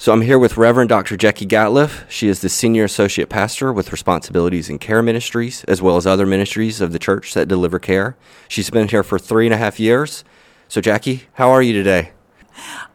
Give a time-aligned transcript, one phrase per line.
[0.00, 1.18] So I'm here with Reverend Dr.
[1.18, 2.08] Jacky Gatliff.
[2.08, 6.24] She is the senior associate pastor with responsibilities in care ministries, as well as other
[6.24, 8.16] ministries of the church that deliver care.
[8.48, 10.24] She's been here for three and a half years.
[10.68, 12.12] So, Jacky, how are you today?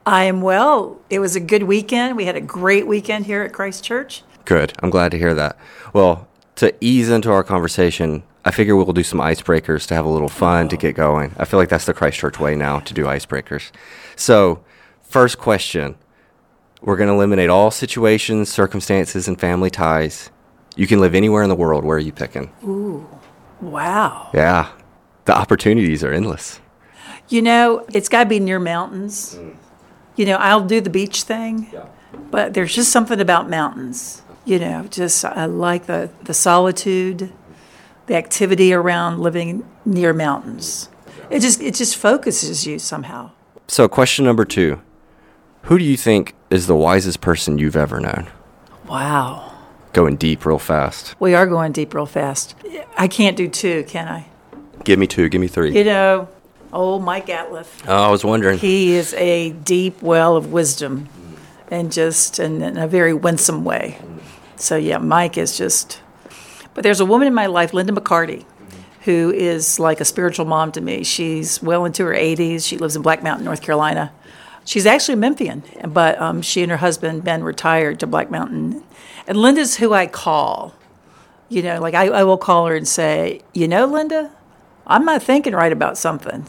[0.07, 0.99] I am well.
[1.11, 2.17] It was a good weekend.
[2.17, 4.23] We had a great weekend here at Christ Church.
[4.43, 4.73] Good.
[4.79, 5.59] I'm glad to hear that.
[5.93, 10.09] Well, to ease into our conversation, I figure we'll do some icebreakers to have a
[10.09, 11.35] little fun to get going.
[11.37, 13.69] I feel like that's the Christ Church way now to do icebreakers.
[14.15, 14.63] So,
[15.03, 15.97] first question
[16.85, 20.29] we're going to eliminate all situations, circumstances, and family ties.
[20.75, 21.83] You can live anywhere in the world.
[21.83, 22.51] Where are you picking?
[22.63, 23.09] Ooh,
[23.59, 24.29] wow.
[24.35, 24.71] Yeah.
[25.25, 26.59] The opportunities are endless.
[27.27, 29.35] You know, it's got to be near mountains.
[29.35, 29.55] Mm.
[30.15, 31.73] You know, I'll do the beach thing,
[32.29, 34.21] but there's just something about mountains.
[34.45, 37.33] You know, just I like the, the solitude,
[38.05, 40.89] the activity around living near mountains.
[41.31, 43.31] It just it just focuses you somehow.
[43.67, 44.79] So, question number two
[45.63, 48.27] Who do you think is the wisest person you've ever known?
[48.87, 49.53] Wow.
[49.93, 51.15] Going deep real fast.
[51.19, 52.55] We are going deep real fast.
[52.97, 54.27] I can't do two, can I?
[54.83, 55.75] Give me two, give me three.
[55.75, 56.29] You know,
[56.71, 57.83] old Mike Gatliff.
[57.87, 58.59] Oh, I was wondering.
[58.59, 61.09] He is a deep well of wisdom
[61.71, 63.97] and just in, in a very winsome way.
[64.57, 66.01] So, yeah, Mike is just.
[66.73, 68.45] But there's a woman in my life, Linda McCarty,
[69.01, 71.03] who is like a spiritual mom to me.
[71.03, 72.67] She's well into her 80s.
[72.67, 74.11] She lives in Black Mountain, North Carolina.
[74.65, 78.83] She's actually a Memphian, but um, she and her husband, Ben, retired to Black Mountain.
[79.27, 80.73] And Linda's who I call.
[81.47, 84.31] You know, like I, I will call her and say, You know, Linda,
[84.87, 86.47] I'm not thinking right about something.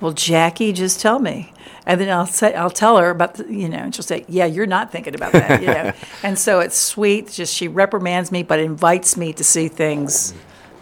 [0.00, 1.54] Well, Jacky, just tell me.
[1.86, 4.46] And then I'll say, I'll tell her about, the, you know, and she'll say, yeah,
[4.46, 5.92] you're not thinking about that, you know.
[6.22, 7.30] and so it's sweet.
[7.30, 10.34] Just she reprimands me, but invites me to see things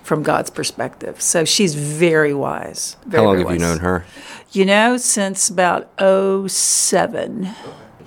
[0.02, 1.20] from God's perspective.
[1.20, 2.96] So she's very wise.
[3.06, 4.04] Very, How long have you known her?
[4.52, 7.48] You know, since about 07.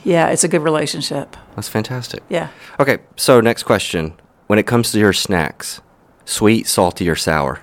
[0.04, 1.36] Yeah, it's a good relationship.
[1.56, 2.22] That's fantastic.
[2.30, 2.50] Yeah.
[2.80, 4.14] Okay, so next question.
[4.48, 5.82] When it comes to your snacks,
[6.26, 7.62] sweet, salty, or sour?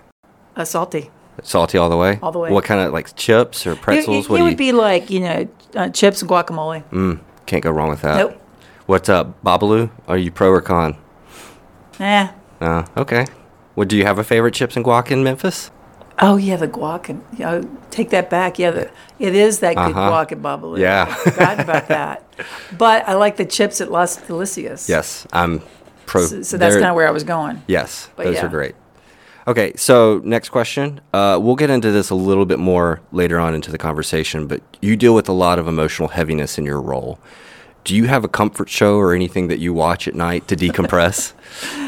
[0.56, 1.10] Uh, salty.
[1.42, 2.18] Salty all the way?
[2.22, 2.50] All the way.
[2.50, 4.26] What kind of like chips or pretzels?
[4.26, 6.82] it- what it would you be like, you know, uh, chips and guacamole.
[6.90, 8.16] Mm, can't go wrong with that.
[8.18, 8.38] Nope.
[8.86, 9.90] What's up, Babalu?
[10.08, 10.96] Are you pro or con?
[12.00, 12.28] Eh.
[12.60, 13.26] Uh, okay.
[13.76, 15.70] Well, do you have a favorite chips and guac in Memphis?
[16.20, 18.58] Oh yeah, the guac and yeah, take that back.
[18.58, 20.10] Yeah, the, it is that good Uh-huh.
[20.10, 20.78] guac and babalu.
[20.78, 21.06] Yeah.
[21.08, 22.24] I forgot about that.
[22.76, 24.88] But I like the chips at Las Delicias.
[24.88, 25.62] Yes, I'm
[26.06, 26.26] pro.
[26.26, 27.62] So, so that's kind of where I was going.
[27.68, 28.46] Yes, But those yeah.
[28.46, 28.74] are great.
[29.46, 31.00] Okay, so next question.
[31.12, 34.60] Uh, we'll get into this a little bit more later on into the conversation, but
[34.80, 37.18] you deal with a lot of emotional heaviness in your role.
[37.84, 41.32] Do you have a comfort show or anything that you watch at night to decompress?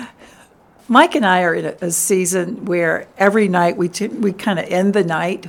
[0.89, 4.59] Mike and I are in a, a season where every night we t- we kind
[4.59, 5.47] of end the night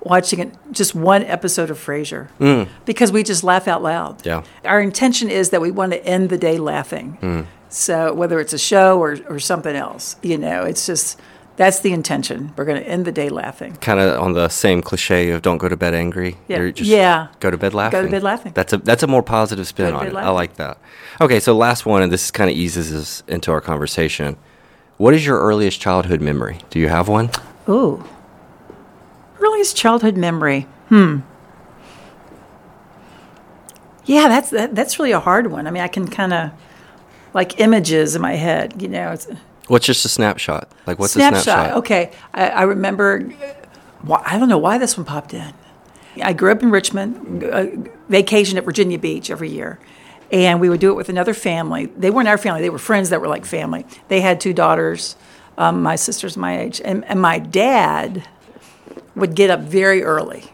[0.00, 2.28] watching it, just one episode of Frasier
[2.86, 4.20] because we just laugh out loud.
[4.20, 4.26] Mm.
[4.26, 4.42] Yeah.
[4.64, 7.18] Our intention is that we want to end the day laughing.
[7.20, 7.46] Mm.
[7.68, 11.20] So whether it's a show or, or something else, you know, it's just
[11.56, 12.54] that's the intention.
[12.56, 13.74] We're going to end the day laughing.
[13.76, 16.70] kind of on the same cliche of "Don't go to bed angry." Yeah.
[16.76, 17.28] Yeah.
[17.40, 18.00] Go to bed laughing.
[18.00, 18.52] Go to bed laughing.
[18.54, 20.14] That's a that's a more positive spin on it.
[20.14, 20.78] I like that.
[21.20, 24.36] Okay, so last one, and this kind of eases us into our conversation.
[24.98, 26.58] What is your earliest childhood memory?
[26.70, 27.30] Do you have one?
[27.68, 28.04] Ooh.
[29.40, 30.62] Earliest childhood memory.
[30.88, 31.18] Hmm.
[34.04, 35.66] Yeah, that's that, that's really a hard one.
[35.66, 36.50] I mean, I can kind of
[37.34, 38.80] like images in my head.
[38.82, 39.28] You know, it's
[39.68, 40.68] What's just a snapshot?
[40.86, 41.40] Like what's snapshot.
[41.40, 41.76] a snapshot?
[41.78, 43.20] Okay, I, I remember.
[44.08, 45.52] wh- I don't know why this one popped in.
[46.22, 47.66] I grew up in Richmond, uh,
[48.08, 49.78] vacation at Virginia Beach every year,
[50.30, 51.86] and we would do it with another family.
[51.86, 53.86] They weren't our family; they were friends that were like family.
[54.08, 55.16] They had two daughters.
[55.56, 58.28] Um, my sister's my age, and, and my dad
[59.16, 60.52] would get up very early.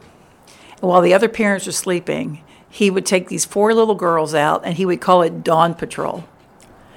[0.81, 4.63] And while the other parents were sleeping, he would take these four little girls out,
[4.65, 6.25] and he would call it Dawn Patrol.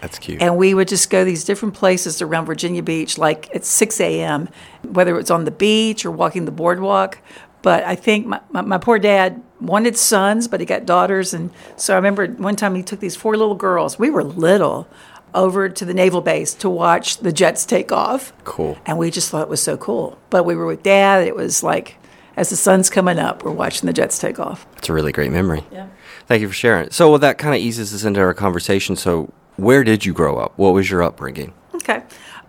[0.02, 0.42] That's cute.
[0.42, 4.50] And we would just go these different places around Virginia Beach, like at 6 a.m.,
[4.84, 7.20] whether it was on the beach or walking the boardwalk.
[7.62, 11.34] But I think my, my, my poor dad wanted sons, but he got daughters.
[11.34, 14.88] And so I remember one time he took these four little girls, we were little,
[15.34, 18.34] over to the naval base to watch the jets take off.
[18.44, 18.78] Cool.
[18.86, 20.18] And we just thought it was so cool.
[20.30, 21.28] But we were with dad.
[21.28, 21.98] It was like,
[22.36, 24.66] as the sun's coming up, we're watching the jets take off.
[24.78, 25.64] It's a really great memory.
[25.72, 25.88] Yeah.
[26.28, 26.92] Thank you for sharing.
[26.92, 28.96] So well, that kind of eases us into our conversation.
[28.96, 30.54] So where did you grow up?
[30.58, 31.54] What was your upbringing?
[31.76, 32.04] Okay.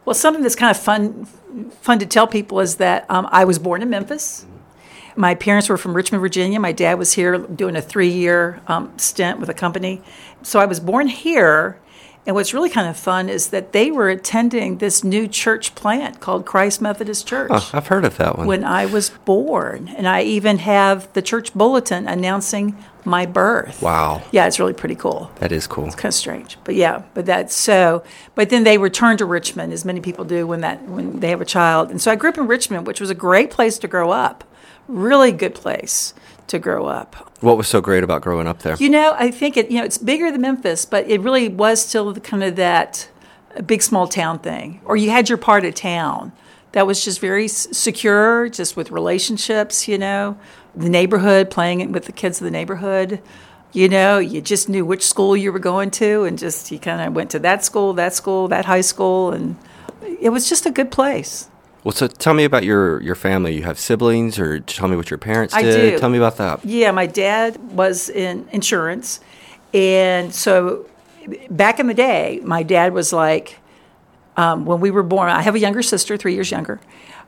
[0.04, 1.26] Well, something that's kind of fun,
[1.80, 4.46] fun to tell people is that um, I was born in Memphis.
[5.18, 6.60] My parents were from Richmond, Virginia.
[6.60, 10.00] My dad was here doing a three-year um, stint with a company.
[10.42, 11.80] So I was born here,
[12.24, 16.20] And what's really kind of fun is that they were attending this new church plant
[16.20, 18.46] called Christ Methodist Church Oh, I've heard of that one.
[18.46, 19.88] when I was born.
[19.96, 23.82] And I even have the church bulletin announcing my birth.
[23.82, 25.30] wow, Yeah, it's really pretty cool.
[25.40, 25.86] that is cool.
[25.86, 28.04] It's kind of strange, but yeah, but that's so.
[28.36, 31.40] But then they returned to Richmond, as many people do when that when they have
[31.40, 31.90] a child.
[31.90, 34.44] And so I grew up in Richmond, which was a great place to grow up,
[34.88, 36.14] really good place
[36.48, 37.14] to grow up.
[37.40, 38.74] What was so great about growing up there?
[38.76, 39.70] You know, I think it.
[39.70, 43.08] You know, it's bigger than Memphis, but it really was still the, kind of that
[43.66, 44.80] big small town thing.
[44.84, 46.32] Or you had your part of town
[46.72, 49.86] that was just very s- secure, just with relationships.
[49.86, 50.38] You know,
[50.74, 53.20] the neighborhood, playing with the kids of the neighborhood.
[53.72, 57.02] You know, you just knew which school you were going to, and just you kind
[57.06, 59.56] of went to that school, that school, that high school, and
[60.20, 61.48] it was just a good place.
[61.88, 63.56] Well, so tell me about your your family.
[63.56, 65.92] You have siblings, or tell me what your parents I did.
[65.92, 65.98] do.
[65.98, 66.62] Tell me about that.
[66.62, 69.20] Yeah, my dad was in insurance.
[69.72, 70.84] And so
[71.48, 73.58] back in the day, my dad was like,
[74.36, 76.78] um, when we were born, I have a younger sister, three years younger.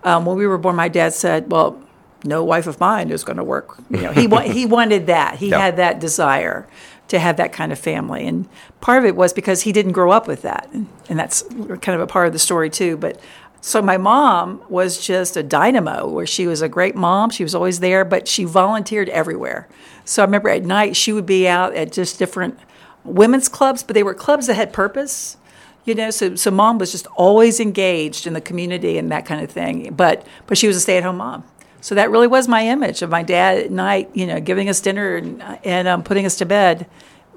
[0.04, 1.82] Um, when we were born, my dad said, Well,
[2.22, 3.78] no wife of mine is going to work.
[3.88, 5.36] You know, he, wa- he wanted that.
[5.36, 5.58] He Yeah.
[5.58, 6.68] had that desire
[7.08, 8.26] to have that kind of family.
[8.26, 8.46] And
[8.82, 10.68] part of it was because he didn't grow up with that.
[10.74, 12.98] And, and that's kind of a part of the story, too.
[12.98, 13.18] But
[13.60, 17.30] so my mom was just a dynamo where she was a great mom.
[17.30, 19.68] She was always there, but she volunteered everywhere.
[20.04, 22.58] So I remember at night she would be out at just different
[23.04, 25.36] women's clubs, but they were clubs that had purpose.
[25.84, 29.42] You know, so so mom was just always engaged in the community and that kind
[29.42, 29.92] of thing.
[29.94, 31.44] But but she was a stay-at-home mom.
[31.80, 34.80] So that really was my image of my dad at night, you know, giving us
[34.80, 36.86] dinner and, and um, putting us to bed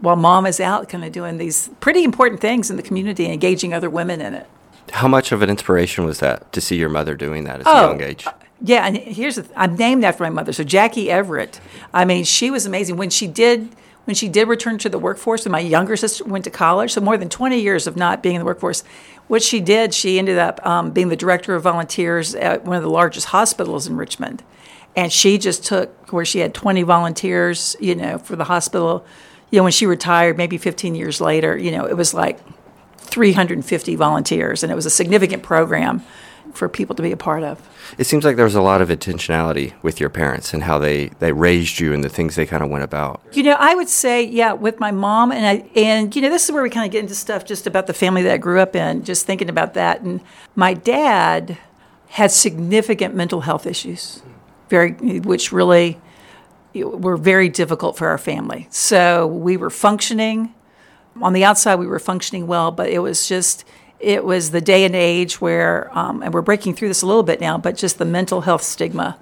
[0.01, 3.33] while mom is out kind of doing these pretty important things in the community and
[3.33, 4.47] engaging other women in it.
[4.91, 7.69] How much of an inspiration was that to see your mother doing that at a
[7.69, 8.25] Oh, young age?
[8.61, 10.53] Yeah, and here's the th- I'm named after my mother.
[10.53, 11.59] So Jackie Everett.
[11.93, 13.75] I mean, she was amazing when she did
[14.05, 15.45] when she did return to the workforce.
[15.45, 18.35] When my younger sister went to college, so more than 20 years of not being
[18.35, 18.83] in the workforce.
[19.27, 22.83] What she did, she ended up um, being the director of volunteers at one of
[22.83, 24.43] the largest hospitals in Richmond,
[24.97, 29.05] and she just took where she had 20 volunteers, you know, for the hospital.
[29.49, 32.39] You know, when she retired, maybe 15 years later, you know, it was like
[33.03, 36.03] 350 volunteers, and it was a significant program
[36.53, 37.67] for people to be a part of.
[37.97, 41.07] It seems like there was a lot of intentionality with your parents and how they,
[41.19, 43.21] they raised you and the things they kind of went about.
[43.33, 46.45] You know, I would say, yeah, with my mom and I, and you know, this
[46.45, 48.59] is where we kind of get into stuff just about the family that I grew
[48.59, 49.03] up in.
[49.03, 50.21] Just thinking about that, and
[50.55, 51.57] my dad
[52.09, 54.21] had significant mental health issues,
[54.69, 54.91] very,
[55.21, 55.99] which really
[56.75, 58.67] were very difficult for our family.
[58.69, 60.53] So we were functioning
[61.21, 63.65] on the outside, we were functioning well, but it was just
[63.99, 67.23] it was the day and age where, um, and we're breaking through this a little
[67.23, 69.17] bit now, but just the mental health stigma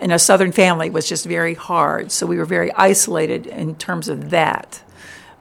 [0.00, 2.10] in a Southern family was just very hard.
[2.10, 4.82] So we were very isolated in terms of that.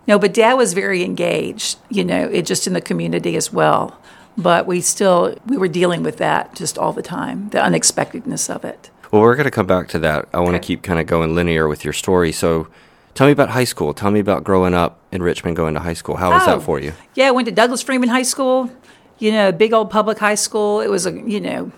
[0.07, 3.99] No, but Dad was very engaged, you know, it just in the community as well.
[4.37, 8.63] But we still we were dealing with that just all the time, the unexpectedness of
[8.63, 8.91] it.
[9.11, 10.27] Well, we're going to come back to that.
[10.33, 12.31] I want to keep kind of going linear with your story.
[12.31, 12.67] So
[13.15, 13.93] tell me about high school.
[13.93, 16.17] Tell me about growing up in Richmond, going to high school.
[16.17, 16.57] How was Oh.
[16.57, 16.93] that for you?
[17.15, 18.69] Yeah, I went to Douglas Freeman High School,
[19.17, 20.81] you know, big old public high school.
[20.81, 21.71] It was a, you know,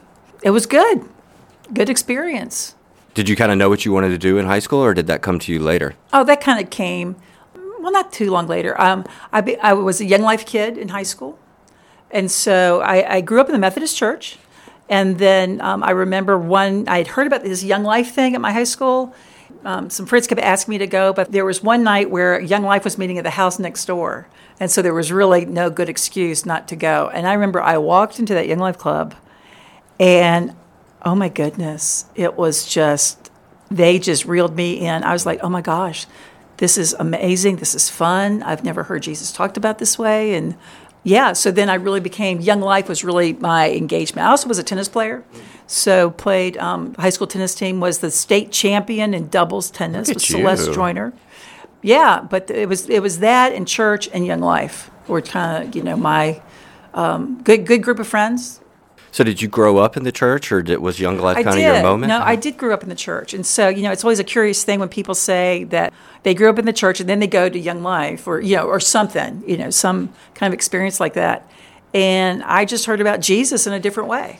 [0.43, 1.03] it was good.
[1.73, 2.75] Good experience.
[3.13, 5.07] Did you kind of know what you wanted to do in high school, or did
[5.07, 5.95] that come to you later?
[6.13, 7.15] Oh, that kind of came,
[7.79, 8.79] well, not too long later.
[8.79, 11.39] Um, I, be, I was a Young Life kid in high school.
[12.11, 14.37] And so I, I grew up in the Methodist church.
[14.89, 18.39] And then um, I remember one, I had heard about this Young Life thing at
[18.41, 19.13] my high school.
[19.67, 22.63] Um, some friends kept asking me to go, but there was one night where Young
[22.63, 24.29] Life was meeting at the house next door.
[24.61, 27.11] And so there was really no good excuse not to go.
[27.13, 29.13] And I remember I walked into that Young Life club
[29.99, 30.55] and
[31.01, 33.29] oh my goodness, it was just,
[33.69, 35.03] they just reeled me in.
[35.03, 36.07] I was like, oh my gosh,
[36.57, 37.57] this is amazing.
[37.57, 38.43] This is fun.
[38.43, 40.35] I've never heard Jesus talked about this way.
[40.35, 40.55] And
[41.07, 44.27] yeah, so then I really became, Young Life was really my engagement.
[44.27, 45.23] I also was a tennis player.
[45.65, 50.21] So played um, high school tennis team, was the state champion in doubles tennis with
[50.21, 50.73] Celeste you.
[50.73, 51.13] Joyner.
[51.81, 55.75] Yeah, but it was it was that and church and Young Life were kind of
[55.75, 56.41] you know my
[56.93, 58.59] um, good good group of friends.
[59.11, 61.57] So did you grow up in the church, or did, was Young Life I kind
[61.57, 62.09] of your moment?
[62.09, 64.23] No, I did grow up in the church, and so you know, it's always a
[64.23, 67.27] curious thing when people say that they grew up in the church and then they
[67.27, 70.99] go to Young Life or you know or something, you know, some kind of experience
[70.99, 71.49] like that.
[71.93, 74.39] And I just heard about Jesus in a different way,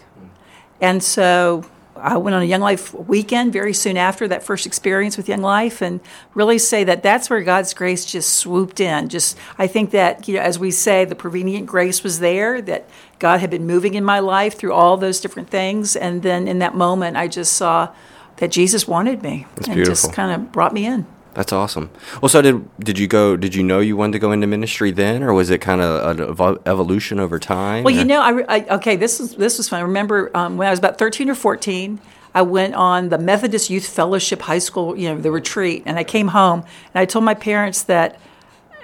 [0.82, 1.66] and so
[2.01, 5.42] I went on a Young Life weekend very soon after that first experience with Young
[5.42, 6.00] Life, and
[6.34, 9.10] really say that that's where God's grace just swooped in.
[9.10, 12.62] Just I think that you know, as we say, the prevenient grace was there.
[12.62, 12.89] That
[13.20, 16.60] God had been moving in my life through all those different things, and then in
[16.60, 17.89] that moment, I just saw
[18.38, 19.94] that Jesus wanted me, That's and beautiful.
[20.10, 21.06] just kind of brought me in.
[21.38, 21.91] That's awesome.
[22.20, 23.38] Well, so did did you go?
[23.38, 26.17] Did you know you wanted to go into ministry then, or was it kind of
[26.17, 27.84] an evo- evolution over time?
[27.84, 28.96] Well, you know, I, I okay.
[28.96, 29.77] This is this was fun.
[29.77, 32.00] I remember um, when I was about thirteen or fourteen.
[32.34, 36.03] I went on the Methodist Youth Fellowship High School, you know, the retreat, and I
[36.03, 38.20] came home and I told my parents that,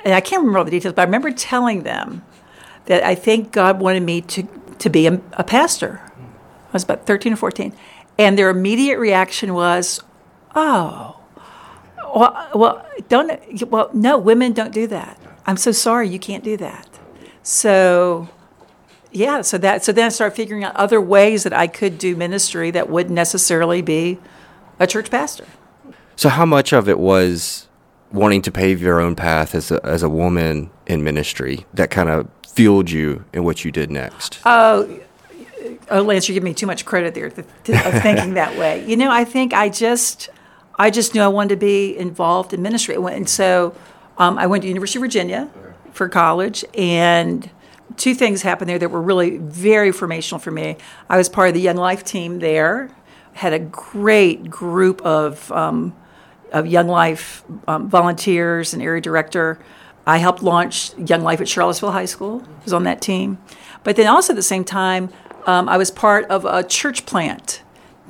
[0.06, 2.24] and I can't remember all the details, but I remember telling them
[2.86, 6.02] that I think God wanted me to to be a, a pastor.
[6.16, 7.74] I was about thirteen or fourteen,
[8.20, 10.02] and their immediate reaction was,
[10.54, 11.20] "Oh,
[12.16, 13.70] well, well, don't.
[13.70, 15.20] Well, no, women don't do that.
[15.46, 16.88] I'm so sorry, you can't do that."
[17.44, 18.30] So,
[19.12, 19.42] yeah.
[19.42, 19.84] So that.
[19.84, 23.16] So then I started figuring out other ways that I could do ministry that wouldn't
[23.16, 24.20] necessarily be
[24.80, 25.46] a church pastor.
[26.16, 27.68] So how much of it was
[28.12, 32.10] wanting to pave your own path as a, as a woman in ministry that kind
[32.10, 34.40] of fueled you in what you did next?
[34.46, 35.00] Oh,
[35.90, 38.86] oh, Lance, you're giving me too much credit there to, to, of thinking that way.
[38.86, 40.30] You know, I think I just,
[40.76, 43.76] I just knew I wanted to be involved in ministry, and so
[44.18, 45.50] um, I went to University of Virginia
[45.92, 47.50] for college, and
[47.98, 50.78] two things happened there that were really very formational for me.
[51.10, 52.90] I was part of the Young Life team there,
[53.34, 55.96] had a great group of um,
[56.52, 59.60] of Young Life um, volunteers and area director.
[60.06, 62.44] I helped launch Young Life at Charlottesville High School.
[62.64, 63.38] Was on that team,
[63.84, 65.10] but then also at the same time,
[65.46, 67.63] um, I was part of a church plant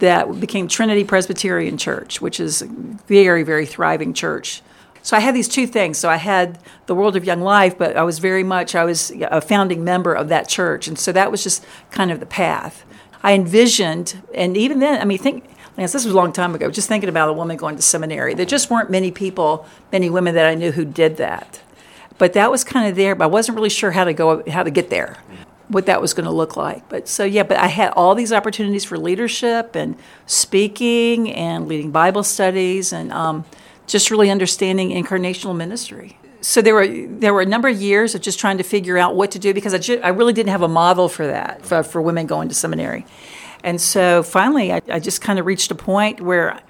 [0.03, 4.61] that became Trinity Presbyterian Church, which is a very, very thriving church.
[5.01, 5.97] So I had these two things.
[5.97, 9.13] So I had the world of Young Life, but I was very much I was
[9.31, 12.83] a founding member of that church, and so that was just kind of the path.
[13.23, 15.49] I envisioned, and even then, I mean, think.
[15.75, 16.69] Lance, this was a long time ago.
[16.69, 18.35] Just thinking about a woman going to seminary.
[18.35, 21.61] There just weren't many people, many women that I knew who did that.
[22.19, 24.61] But that was kind of there, but I wasn't really sure how to go, how
[24.61, 25.17] to get there
[25.73, 26.87] what that was going to look like.
[26.89, 31.91] But so yeah, but I had all these opportunities for leadership and speaking and leading
[31.91, 33.45] Bible studies and um,
[33.87, 36.17] just really understanding incarnational ministry.
[36.41, 39.15] So there were there were a number of years of just trying to figure out
[39.15, 41.83] what to do because I, ju- I really didn't have a model for that for,
[41.83, 43.05] for women going to seminary,
[43.63, 46.61] and so finally I, I just kind of reached a point where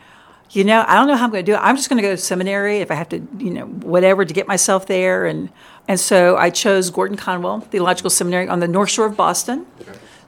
[0.54, 1.62] you know, I don't know how I'm going to do it.
[1.62, 4.34] I'm just going to go to seminary if I have to, you know, whatever to
[4.34, 5.26] get myself there.
[5.26, 5.50] And
[5.88, 9.66] and so I chose Gordon Conwell Theological Seminary on the North Shore of Boston.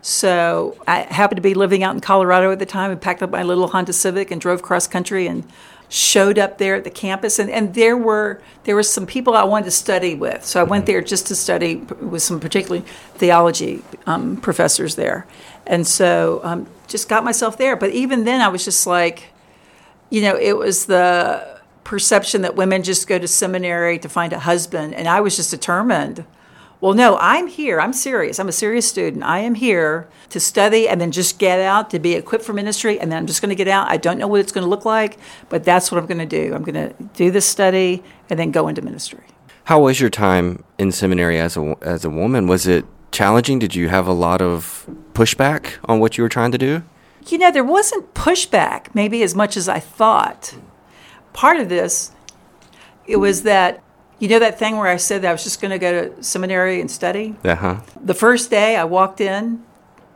[0.02, 3.32] So I happened to be living out in Colorado at the time and packed up
[3.32, 5.44] my little Honda Civic and drove cross country and
[5.90, 9.44] showed up there at the campus and, and there were there were some people I
[9.44, 10.44] wanted to study with.
[10.44, 12.86] So I went there just to study with some particularly
[13.16, 15.26] theology um, professors there.
[15.66, 17.76] And so um, just got myself there.
[17.76, 19.32] But even then I was just like,
[20.10, 21.55] you know, it was the
[21.86, 24.94] perception that women just go to seminary to find a husband.
[24.94, 26.26] And I was just determined,
[26.82, 27.80] well, no, I'm here.
[27.80, 28.38] I'm serious.
[28.38, 29.24] I'm a serious student.
[29.24, 33.00] I am here to study and then just get out to be equipped for ministry.
[33.00, 33.90] And then I'm just going to get out.
[33.90, 36.26] I don't know what it's going to look like, but that's what I'm going to
[36.26, 36.54] do.
[36.54, 39.24] I'm going to do this study and then go into ministry.
[39.66, 42.48] How was your time in seminary as a, as a woman?
[42.48, 43.60] Was it challenging?
[43.60, 46.84] Did you have a lot of pushback on what you were trying to do?
[47.28, 50.56] You know, there wasn't pushback maybe as much as I thought.
[51.36, 52.12] Part of this,
[53.06, 53.84] it was that,
[54.20, 56.24] you know, that thing where I said that I was just going to go to
[56.24, 57.36] seminary and study?
[57.44, 57.82] Uh huh.
[58.02, 59.64] The first day I walked in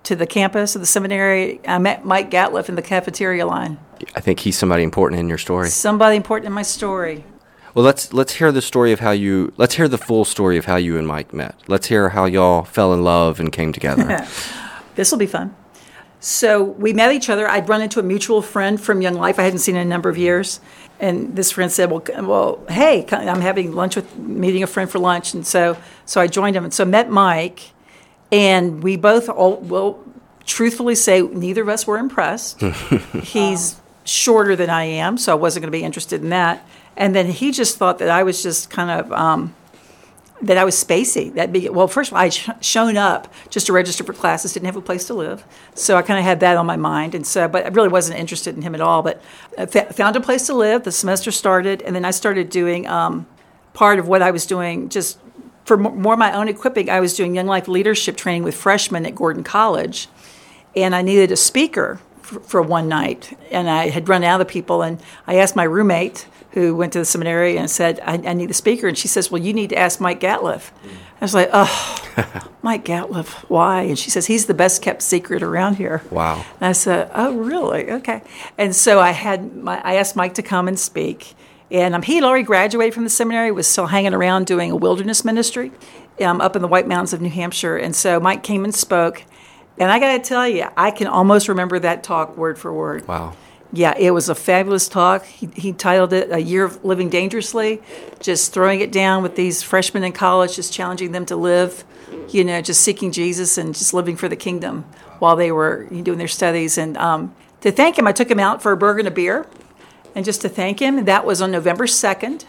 [0.03, 3.77] to the campus of the seminary, I met Mike Gatliff in the cafeteria line.
[4.15, 5.67] I think he's somebody important in your story.
[5.67, 7.25] Somebody important in my story.
[7.73, 9.53] Well, let's let's hear the story of how you.
[9.57, 11.55] Let's hear the full story of how you and Mike met.
[11.67, 14.25] Let's hear how y'all fell in love and came together.
[14.95, 15.53] this will be fun.
[16.19, 17.47] So we met each other.
[17.47, 20.09] I'd run into a mutual friend from Young Life I hadn't seen in a number
[20.09, 20.59] of years,
[20.99, 24.99] and this friend said, "Well, well, hey, I'm having lunch with meeting a friend for
[24.99, 27.71] lunch," and so so I joined him, and so met Mike,
[28.31, 30.03] and we both all well,
[30.45, 32.61] truthfully say neither of us were impressed.
[33.23, 36.65] He's shorter than I am, so I wasn't going to be interested in that,
[36.97, 39.11] and then he just thought that I was just kind of.
[39.11, 39.55] Um,
[40.41, 41.33] that I was spacey.
[41.33, 41.87] That be well.
[41.87, 44.53] First of all, I sh- shown up just to register for classes.
[44.53, 45.43] Didn't have a place to live,
[45.73, 47.15] so I kind of had that on my mind.
[47.15, 49.01] And so, but I really wasn't interested in him at all.
[49.01, 49.21] But
[49.93, 50.83] found a place to live.
[50.83, 53.27] The semester started, and then I started doing um,
[53.73, 55.19] part of what I was doing just
[55.65, 56.89] for more my own equipping.
[56.89, 60.07] I was doing Young Life leadership training with freshmen at Gordon College,
[60.75, 63.37] and I needed a speaker for, for one night.
[63.51, 66.99] And I had run out of people, and I asked my roommate who went to
[66.99, 68.87] the seminary and said, I, I, need a speaker.
[68.87, 70.71] And she says, Well, you need to ask Mike Gatliff.
[70.83, 73.83] I was like, Oh, Mike Gatliff, why?
[73.83, 76.01] And she says, He's the best kept secret around here.
[76.09, 76.43] Wow.
[76.59, 77.91] And I said, Oh, really?
[77.91, 78.23] Okay.
[78.57, 81.35] And so I had my, I asked Mike to come and speak.
[81.71, 84.75] And um, he had already graduated from the seminary, was still hanging around doing a
[84.75, 85.71] wilderness ministry
[86.19, 87.77] um, up in the White Mountains of New Hampshire.
[87.77, 89.23] And so Mike came and spoke.
[89.79, 93.07] And I got to tell you, I can almost remember that talk word for word.
[93.07, 93.33] Wow.
[93.71, 95.25] Yeah, it was a fabulous talk.
[95.25, 97.81] He, he titled it A Year of Living Dangerously,
[98.19, 101.85] just throwing it down with these freshmen in college, just challenging them to live,
[102.29, 104.85] you know, just seeking Jesus and just living for the kingdom
[105.19, 106.77] while they were doing their studies.
[106.77, 109.47] And um, to thank him, I took him out for a burger and a beer.
[110.15, 112.45] And just to thank him, that was on November 2nd.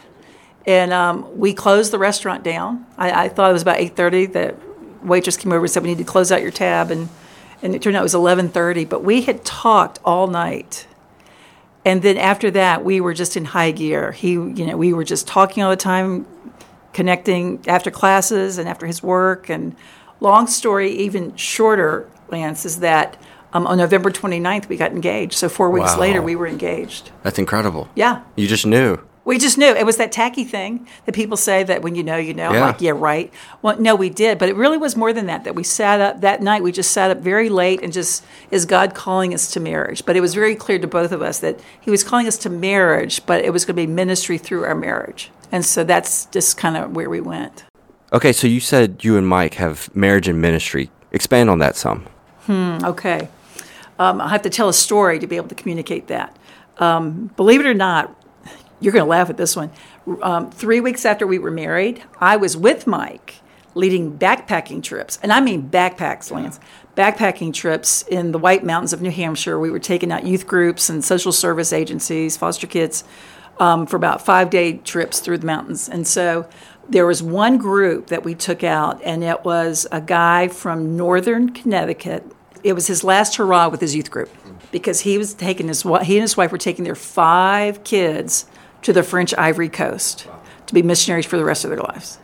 [0.67, 2.87] And um, we closed the restaurant down.
[2.97, 4.33] I, I thought it was about 8.30.
[4.33, 4.57] The
[5.03, 6.91] waitress came over and said, we need to close out your tab.
[6.91, 7.09] And,
[7.63, 8.89] and it turned out it was 11.30.
[8.89, 10.87] But we had talked all night
[11.85, 15.03] and then after that we were just in high gear he you know we were
[15.03, 16.27] just talking all the time
[16.93, 19.75] connecting after classes and after his work and
[20.21, 23.17] long story even shorter lance is that
[23.55, 26.01] um, on november 29th we got engaged so four weeks Wow.
[26.01, 27.89] later we were engaged That's incredible.
[27.95, 28.99] yeah You just knew.
[29.25, 32.17] We just knew it was that tacky thing that people say that when you know
[32.17, 32.61] you know Yeah.
[32.67, 35.55] like yeah right well no we did but it really was more than that that
[35.55, 38.95] we sat up that night we just sat up very late and just is god
[38.95, 41.91] calling us to marriage but it was very clear to both of us that he
[41.91, 45.31] was calling us to marriage but it was going to be ministry through our marriage
[45.53, 47.65] and so that's just kind of where we went
[48.13, 50.91] Okay, so you said you and Mike have marriage and ministry.
[51.13, 52.07] Expand on that some.
[52.47, 52.79] Hmm.
[52.85, 53.29] Okay.
[54.01, 56.37] Um, I'll have to tell a story to be able to communicate that.
[56.79, 58.13] Um, believe it or not,
[58.81, 59.71] you're going to laugh at this one.
[60.23, 63.37] Um, three weeks after we were married, I was with Mike
[63.75, 65.19] leading backpacking trips.
[65.23, 66.59] And I mean backpacks, Lance.
[66.97, 69.59] Backpacking trips in the White Mountains of New Hampshire.
[69.59, 73.05] We were taking out youth groups and social service agencies, foster kids,
[73.59, 75.89] um, for about five day trips through the mountains.
[75.89, 76.49] And so
[76.89, 81.51] there was one group that we took out, and it was a guy from northern
[81.51, 82.25] Connecticut.
[82.65, 84.31] It was his last hurrah with his youth group
[84.73, 88.47] because he was taking his he and his wife were taking their five kids
[88.83, 90.27] to the French Ivory Coast
[90.67, 92.19] to be missionaries for the rest of their lives.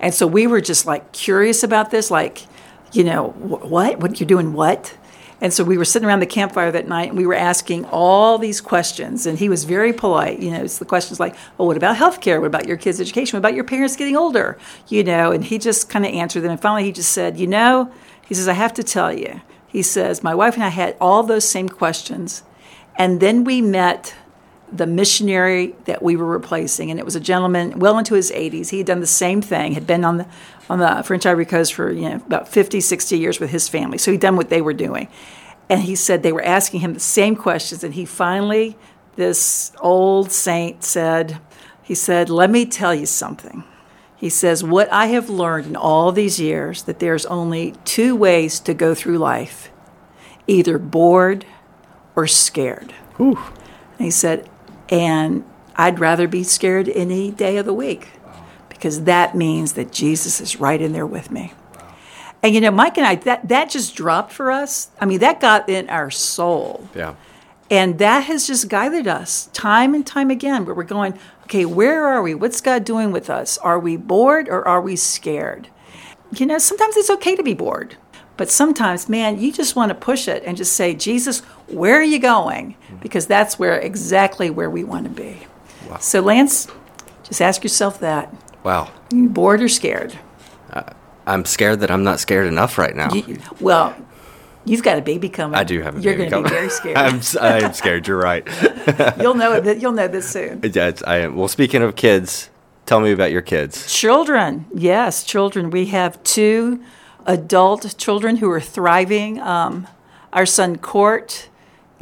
[0.00, 2.46] And so we were just like curious about this, like,
[2.92, 4.00] you know, wh- what?
[4.00, 4.52] What you're doing?
[4.52, 4.96] What?
[5.40, 8.38] And so we were sitting around the campfire that night and we were asking all
[8.38, 9.26] these questions.
[9.26, 10.38] And he was very polite.
[10.38, 12.40] You know, it's the questions like, well, what about healthcare?
[12.40, 13.36] What about your kids' education?
[13.36, 14.56] What about your parents getting older?
[14.88, 16.52] You know, and he just kind of answered them.
[16.52, 17.92] And finally he just said, you know,
[18.24, 19.40] he says, I have to tell you.
[19.66, 22.44] He says, my wife and I had all those same questions.
[22.96, 24.14] And then we met
[24.72, 28.70] the missionary that we were replacing, and it was a gentleman well into his 80s.
[28.70, 30.26] He had done the same thing, had been on the
[30.70, 33.98] on the French Ivory Coast for you know about 50, 60 years with his family.
[33.98, 35.08] So he'd done what they were doing,
[35.68, 38.76] and he said they were asking him the same questions, and he finally,
[39.16, 41.38] this old saint said,
[41.82, 43.64] he said, "Let me tell you something."
[44.16, 48.60] He says, What I have learned in all these years that there's only two ways
[48.60, 49.72] to go through life
[50.46, 51.44] either bored
[52.14, 52.94] or scared.
[53.98, 54.48] And he said,
[54.92, 55.42] And
[55.74, 58.10] I'd rather be scared any day of the week
[58.68, 61.54] because that means that Jesus is right in there with me.
[62.42, 64.90] And you know, Mike and I, that, that just dropped for us.
[65.00, 66.88] I mean, that got in our soul.
[66.94, 67.14] Yeah.
[67.70, 72.06] And that has just guided us time and time again, where we're going, okay, where
[72.06, 72.34] are we?
[72.34, 73.56] What's God doing with us?
[73.58, 75.68] Are we bored or are we scared?
[76.36, 77.96] You know, sometimes it's okay to be bored,
[78.36, 82.04] but sometimes, man, you just want to push it and just say, Jesus, where are
[82.04, 82.76] you going?
[83.02, 85.38] Because that's where exactly where we want to be.
[86.00, 86.68] So, Lance,
[87.24, 88.32] just ask yourself that.
[88.64, 88.84] Wow.
[89.12, 90.16] Are you bored or scared?
[91.26, 93.12] I'm scared that I'm not scared enough right now.
[93.12, 93.94] You, well,
[94.64, 95.56] you've got a baby coming.
[95.58, 96.04] I do have a baby.
[96.08, 96.96] You're going to be very scared.
[96.96, 98.08] I'm, s- I am scared.
[98.08, 98.46] You're right.
[99.20, 99.78] you'll know it.
[99.78, 100.60] You'll know this soon.
[100.72, 101.36] Yeah, I am.
[101.36, 102.50] Well, speaking of kids,
[102.86, 103.92] tell me about your kids.
[103.92, 105.70] Children, yes, children.
[105.70, 106.82] We have two
[107.26, 109.38] adult children who are thriving.
[109.40, 109.86] Um,
[110.32, 111.48] our son Court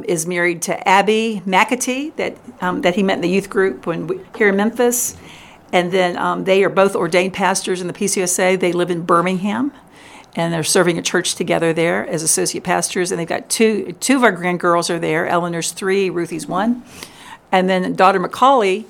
[0.07, 4.07] is married to Abby McAtee, that um, that he met in the youth group when
[4.07, 5.17] we, here in Memphis,
[5.71, 8.59] and then um, they are both ordained pastors in the PCUSA.
[8.59, 9.71] They live in Birmingham,
[10.35, 13.11] and they're serving a church together there as associate pastors.
[13.11, 15.27] And they've got two two of our grandgirls are there.
[15.27, 16.83] Eleanor's three, Ruthie's one,
[17.51, 18.85] and then daughter Macaulay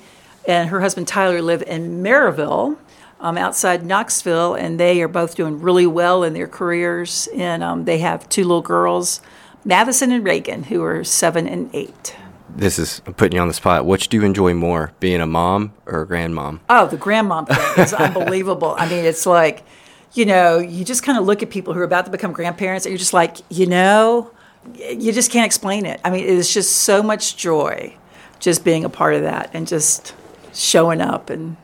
[0.46, 2.76] and her husband Tyler live in Maryville,
[3.20, 7.28] um, outside Knoxville, and they are both doing really well in their careers.
[7.36, 9.20] And um, they have two little girls,
[9.64, 12.16] Madison and Reagan, who are seven and eight.
[12.54, 13.86] This is I'm putting you on the spot.
[13.86, 16.60] Which do you enjoy more, being a mom or a grandmom?
[16.68, 18.74] Oh, the grandmom thing is unbelievable.
[18.78, 19.64] I mean, it's like,
[20.12, 22.84] you know, you just kind of look at people who are about to become grandparents,
[22.84, 24.30] and you're just like, you know,
[24.76, 26.00] you just can't explain it.
[26.04, 27.96] I mean, it is just so much joy
[28.38, 30.14] just being a part of that and just
[30.52, 31.56] showing up and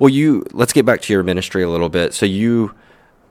[0.00, 2.14] Well, you let's get back to your ministry a little bit.
[2.14, 2.74] So you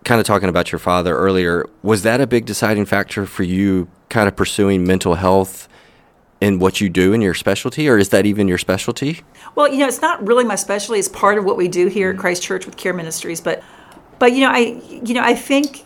[0.04, 1.68] kind of talking about your father earlier.
[1.82, 5.68] Was that a big deciding factor for you kind of pursuing mental health
[6.40, 9.22] in what you do in your specialty or is that even your specialty?
[9.56, 11.00] Well, you know, it's not really my specialty.
[11.00, 12.22] It's part of what we do here at mm-hmm.
[12.22, 13.42] Christ Church with Care Ministries.
[13.42, 13.64] But,
[14.20, 15.86] but you know, I, you know, I think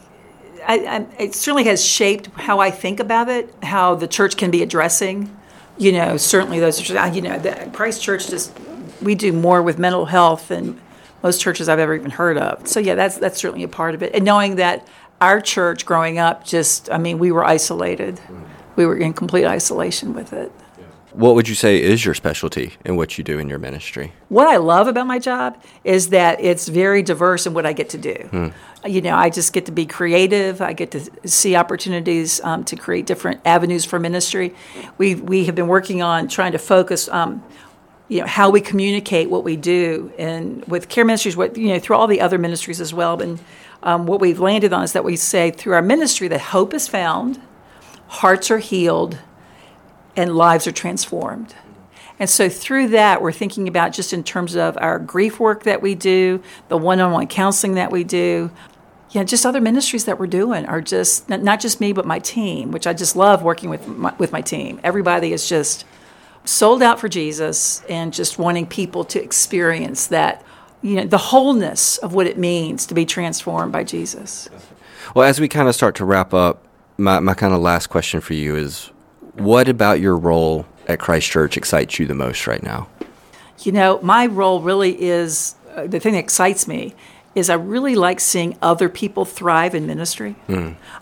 [0.68, 4.52] I, I, it certainly has shaped how I think about it, how the church can
[4.52, 5.36] be addressing
[5.78, 8.58] you know, certainly those, you know, the Christ Church just,
[9.02, 10.80] we do more with mental health than
[11.22, 12.68] most churches I've ever even heard of.
[12.68, 14.14] So yeah, that's, that's certainly a part of it.
[14.14, 14.88] And knowing that
[15.22, 18.20] our church growing up just, I mean, we were isolated.
[18.76, 20.52] We were in complete isolation with it.
[21.16, 24.12] What would you say is your specialty in what you do in your ministry?
[24.28, 27.88] What I love about my job is that it's very diverse in what I get
[27.92, 28.52] to do.
[28.86, 30.62] You know, I just get to be creative.
[30.62, 34.54] I get to see opportunities um, to create different avenues for ministry.
[34.98, 37.08] We we have been working on trying to focus.
[37.08, 37.42] Um,
[38.10, 41.80] you know how we communicate what we do, and with care ministries, what you know
[41.80, 43.20] through all the other ministries as well.
[43.22, 43.40] And
[43.86, 46.88] um, what we've landed on is that we say through our ministry that hope is
[46.88, 47.42] found,
[48.08, 49.20] hearts are healed,
[50.18, 51.56] and lives are transformed.
[52.18, 55.82] And so through that, we're thinking about just in terms of our grief work that
[55.82, 58.52] we do, the one-on-one counseling that we do,
[59.12, 62.20] yeah, just other ministries that we're doing are just not not just me, but my
[62.20, 64.80] team, which I just love working with my, with my team.
[64.84, 65.86] Everybody is just
[66.44, 70.44] sold out for Jesus and just wanting people to experience that,
[70.82, 74.50] you know, the wholeness of what it means to be transformed by Jesus.
[75.16, 76.66] Well, as we kind of start to wrap up,
[76.98, 78.92] my, my kind of last question for you is
[79.34, 82.88] what about your role at Christ Church excites you the most right now?
[83.60, 86.94] You know, my role really is uh, the thing that excites me
[87.36, 90.36] is I really like seeing other people thrive in ministry.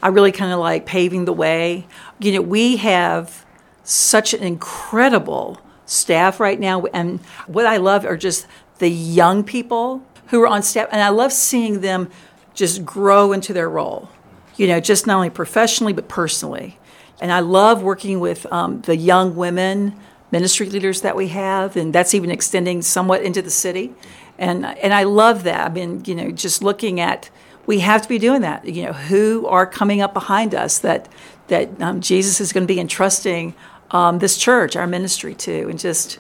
[0.02, 1.86] I really kind of like paving the way.
[2.20, 3.46] You know, we have
[3.84, 8.48] such an incredible staff right now, and what I love are just
[8.80, 12.10] the young people who are on staff, and I love seeing them
[12.54, 14.10] just grow into their role.
[14.56, 16.78] You know, just not only professionally but personally.
[17.22, 19.98] And I love working with um, the young women
[20.32, 23.94] ministry leaders that we have, and that's even extending somewhat into the city.
[24.38, 25.72] And and I love that.
[25.72, 27.30] I mean, you know, just looking at
[27.66, 28.66] we have to be doing that.
[28.66, 31.08] You know, who are coming up behind us that
[31.48, 33.54] that um, Jesus is going to be entrusting
[33.92, 36.18] um, this church, our ministry to, and just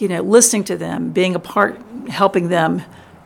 [0.00, 2.82] you know, listening to them, being a part, helping them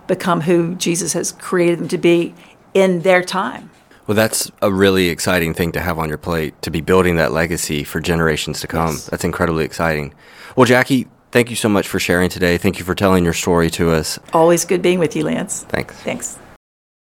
[0.06, 2.34] become who Jesus has created them to be
[2.74, 3.70] in their time.
[4.06, 7.32] Well, that's a really exciting thing to have on your plate to be building that
[7.32, 8.90] legacy for generations to come.
[8.90, 9.06] Yes.
[9.06, 10.12] That's incredibly exciting.
[10.56, 12.58] Well, Jacky, thank you so much for sharing today.
[12.58, 14.18] Thank you for telling your story to us.
[14.34, 15.64] Always good being with you, Lance.
[15.64, 15.94] Thanks.
[16.00, 16.38] Thanks.